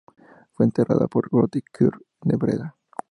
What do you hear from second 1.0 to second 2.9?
en la Grote Kerk de Breda.